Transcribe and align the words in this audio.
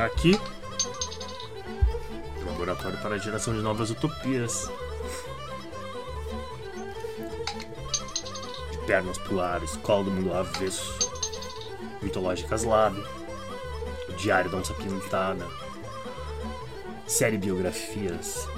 Aqui, 0.00 0.40
laboratório 2.46 2.98
para 3.02 3.16
a 3.16 3.18
geração 3.18 3.52
de 3.52 3.60
novas 3.60 3.90
utopias. 3.90 4.70
De 8.70 8.78
pernas 8.86 9.18
pro 9.18 9.38
ar, 9.38 9.62
escola 9.62 10.04
do 10.04 10.10
mundo 10.10 10.32
avesso, 10.32 10.98
mitológicas 12.00 12.64
lab, 12.64 12.98
o 14.08 14.12
diário 14.14 14.50
da 14.50 14.56
onça 14.56 14.72
pintada, 14.74 15.46
série 17.06 17.36
biografias. 17.36 18.48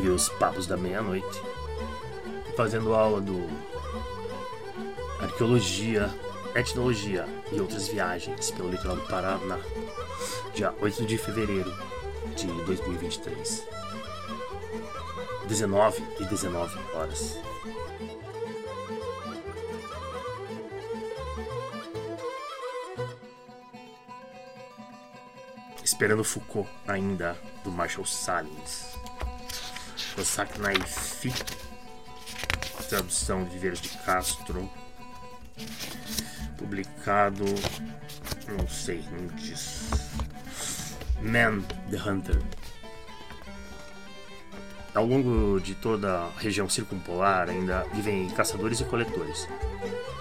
E 0.00 0.08
os 0.08 0.28
papos 0.28 0.66
da 0.66 0.76
meia-noite, 0.76 1.40
fazendo 2.56 2.94
aula 2.94 3.20
do 3.20 3.48
arqueologia, 5.20 6.12
etnologia 6.58 7.26
e 7.52 7.60
outras 7.60 7.86
viagens 7.86 8.50
pelo 8.50 8.70
litoral 8.70 8.96
do 8.96 9.02
Paraná, 9.02 9.58
dia 10.54 10.72
8 10.80 11.04
de 11.04 11.18
fevereiro 11.18 11.70
de 12.34 12.46
2023. 12.46 13.62
19 15.46 16.02
e 16.18 16.24
19 16.24 16.78
horas. 16.94 17.38
Esperando 25.84 26.24
Foucault 26.24 26.68
ainda 26.88 27.36
do 27.62 27.70
Marshall 27.70 28.06
Salins. 28.06 28.96
Osaka 30.18 30.58
Naifi, 30.58 31.32
tradução 32.88 33.44
de 33.44 33.50
Viveiros 33.50 33.80
de 33.80 33.90
Castro, 33.98 34.68
publicado, 36.56 37.44
não 38.48 38.66
sei, 38.68 39.04
não 39.12 39.26
diz. 39.36 39.90
Man 41.22 41.60
the 41.90 41.96
Hunter. 41.96 42.40
Ao 44.94 45.04
longo 45.04 45.60
de 45.60 45.74
toda 45.74 46.20
a 46.20 46.30
região 46.38 46.68
circumpolar 46.68 47.50
ainda 47.50 47.84
vivem 47.92 48.30
caçadores 48.30 48.80
e 48.80 48.84
coletores. 48.84 49.46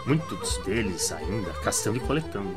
Muitos 0.06 0.58
deles 0.66 1.12
ainda 1.12 1.52
caçando 1.62 1.98
e 1.98 2.02
coletando. 2.02 2.56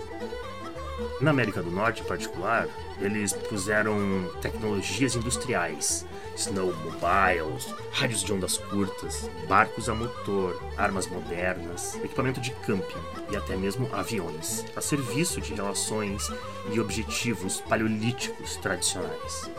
Na 1.20 1.30
América 1.30 1.62
do 1.62 1.70
Norte, 1.70 2.02
em 2.02 2.04
particular, 2.04 2.68
eles 3.00 3.32
puseram 3.32 4.30
tecnologias 4.40 5.14
industriais, 5.14 6.06
snowmobiles, 6.36 7.74
rádios 7.92 8.22
de 8.22 8.32
ondas 8.32 8.58
curtas, 8.58 9.30
barcos 9.48 9.88
a 9.88 9.94
motor, 9.94 10.60
armas 10.76 11.06
modernas, 11.06 11.96
equipamento 11.96 12.40
de 12.40 12.50
camping 12.66 13.02
e 13.30 13.36
até 13.36 13.56
mesmo 13.56 13.88
aviões, 13.92 14.64
a 14.76 14.80
serviço 14.80 15.40
de 15.40 15.54
relações 15.54 16.30
e 16.72 16.80
objetivos 16.80 17.60
paleolíticos 17.60 18.56
tradicionais. 18.56 19.50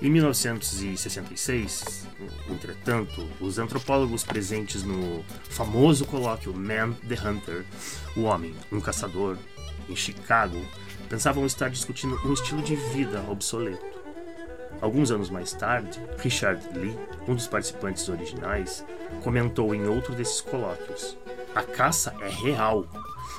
Em 0.00 0.10
1966, 0.10 2.06
entretanto, 2.50 3.28
os 3.40 3.58
antropólogos 3.58 4.24
presentes 4.24 4.82
no 4.82 5.24
famoso 5.48 6.04
colóquio 6.04 6.54
Man 6.54 6.92
the 7.08 7.14
Hunter, 7.14 7.64
o 8.16 8.22
homem, 8.22 8.54
um 8.70 8.80
caçador, 8.80 9.36
em 9.88 9.96
Chicago, 9.96 10.60
pensavam 11.08 11.44
estar 11.46 11.68
discutindo 11.70 12.18
um 12.24 12.32
estilo 12.32 12.62
de 12.62 12.74
vida 12.76 13.22
obsoleto. 13.28 13.94
Alguns 14.80 15.10
anos 15.10 15.30
mais 15.30 15.52
tarde, 15.52 16.00
Richard 16.18 16.62
Lee, 16.78 16.98
um 17.28 17.34
dos 17.34 17.46
participantes 17.46 18.08
originais, 18.08 18.84
comentou 19.22 19.74
em 19.74 19.86
outro 19.86 20.14
desses 20.14 20.40
colóquios: 20.40 21.16
A 21.54 21.62
caça 21.62 22.14
é 22.20 22.28
real. 22.28 22.86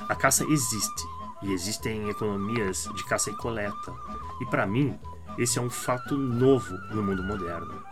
A 0.08 0.14
caça 0.14 0.44
existe 0.44 1.04
e 1.42 1.52
existem 1.52 2.08
economias 2.08 2.88
de 2.94 3.04
caça 3.04 3.30
e 3.30 3.36
coleta. 3.36 3.94
E 4.40 4.46
para 4.46 4.66
mim, 4.66 4.98
esse 5.38 5.58
é 5.58 5.62
um 5.62 5.70
fato 5.70 6.16
novo 6.16 6.76
no 6.90 7.02
mundo 7.02 7.22
moderno. 7.22 7.82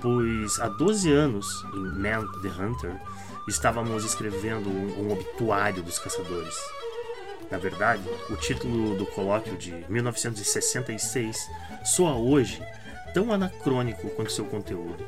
Pois 0.00 0.58
há 0.60 0.68
12 0.68 1.12
anos, 1.12 1.64
em 1.74 1.84
Man 1.98 2.26
the 2.42 2.48
Hunter, 2.48 3.00
estávamos 3.46 4.04
escrevendo 4.04 4.68
um, 4.68 5.06
um 5.06 5.12
obituário 5.12 5.82
dos 5.82 5.98
caçadores. 5.98 6.56
Na 7.50 7.58
verdade, 7.58 8.02
o 8.30 8.36
título 8.36 8.96
do 8.96 9.04
colóquio 9.06 9.56
de 9.56 9.84
1966 9.88 11.36
soa 11.84 12.14
hoje 12.14 12.62
tão 13.12 13.32
anacrônico 13.32 14.08
quanto 14.10 14.32
seu 14.32 14.44
conteúdo. 14.44 15.04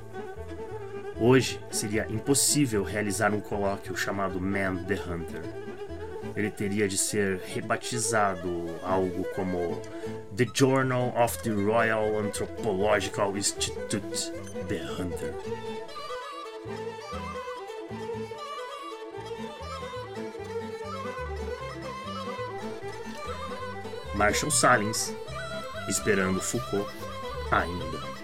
Hoje 1.16 1.60
seria 1.70 2.06
impossível 2.10 2.82
realizar 2.82 3.32
um 3.32 3.40
colóquio 3.40 3.96
chamado 3.96 4.40
Man 4.40 4.84
the 4.84 4.94
Hunter. 4.94 5.42
Ele 6.34 6.50
teria 6.50 6.88
de 6.88 6.96
ser 6.96 7.40
rebatizado 7.46 8.66
algo 8.82 9.24
como 9.34 9.80
The 10.36 10.46
Journal 10.54 11.12
of 11.16 11.38
the 11.38 11.50
Royal 11.50 12.18
Anthropological 12.18 13.36
Institute 13.36 14.32
The 14.68 14.80
Hunter. 14.98 15.34
Marshall 24.14 24.50
Salins, 24.50 25.12
esperando 25.88 26.40
Foucault 26.40 26.88
ainda. 27.50 28.21